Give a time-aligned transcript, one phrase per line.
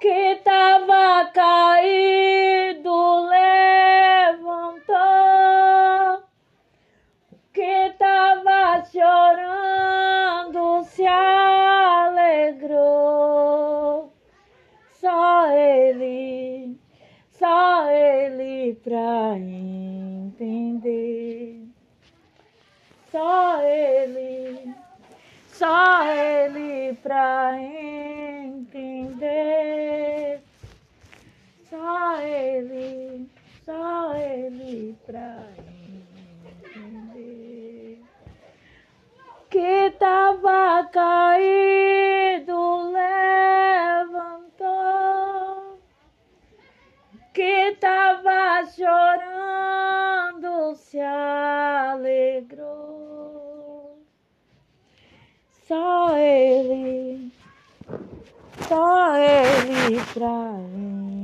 [0.00, 2.36] Que tava caído
[4.36, 6.22] levantou,
[7.52, 12.82] que tava chorando se alegrou.
[15.00, 16.78] Só ele,
[17.30, 20.46] só ele pra entender.
[23.10, 24.72] Só ele,
[25.48, 29.26] só ele pra entender.
[31.68, 33.28] Só ele,
[33.64, 35.45] só ele pra entender.
[39.48, 42.92] Que tava caído,
[44.02, 45.78] levantou.
[47.32, 52.76] Que tava chorando, se alegrou.
[55.66, 57.32] Só ele,
[58.68, 61.15] só ele pra entender.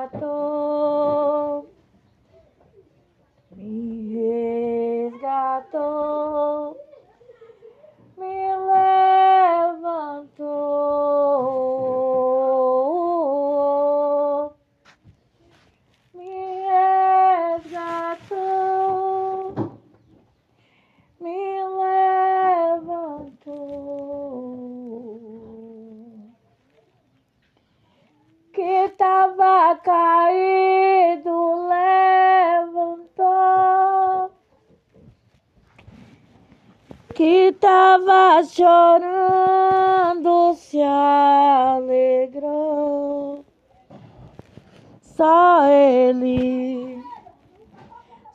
[0.00, 1.66] gato.
[3.56, 6.76] Mi gato.
[8.16, 8.49] Mi
[29.82, 31.68] caído,
[32.68, 33.20] levantou.
[37.14, 38.94] Que tava chorando,
[40.54, 41.90] se alegrou.
[45.02, 47.02] Só ele,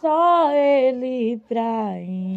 [0.00, 2.28] só ele pra ir.